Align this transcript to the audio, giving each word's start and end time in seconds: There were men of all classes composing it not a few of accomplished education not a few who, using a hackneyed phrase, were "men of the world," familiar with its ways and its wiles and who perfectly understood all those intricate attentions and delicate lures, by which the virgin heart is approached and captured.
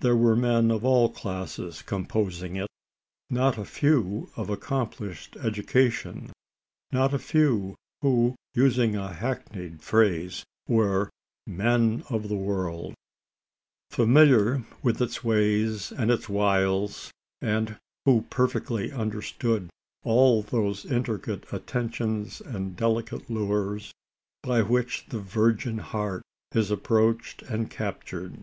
There 0.00 0.16
were 0.16 0.34
men 0.36 0.70
of 0.70 0.86
all 0.86 1.10
classes 1.10 1.82
composing 1.82 2.56
it 2.56 2.66
not 3.28 3.58
a 3.58 3.64
few 3.66 4.30
of 4.34 4.48
accomplished 4.48 5.36
education 5.36 6.32
not 6.92 7.12
a 7.12 7.18
few 7.18 7.74
who, 8.00 8.36
using 8.54 8.96
a 8.96 9.12
hackneyed 9.12 9.82
phrase, 9.82 10.44
were 10.66 11.10
"men 11.46 12.04
of 12.08 12.30
the 12.30 12.38
world," 12.38 12.94
familiar 13.90 14.64
with 14.82 15.02
its 15.02 15.22
ways 15.22 15.92
and 15.92 16.10
its 16.10 16.26
wiles 16.26 17.10
and 17.42 17.76
who 18.06 18.22
perfectly 18.30 18.90
understood 18.90 19.68
all 20.04 20.40
those 20.40 20.86
intricate 20.86 21.44
attentions 21.52 22.40
and 22.40 22.76
delicate 22.76 23.28
lures, 23.28 23.92
by 24.42 24.62
which 24.62 25.04
the 25.10 25.20
virgin 25.20 25.76
heart 25.76 26.22
is 26.54 26.70
approached 26.70 27.42
and 27.42 27.70
captured. 27.70 28.42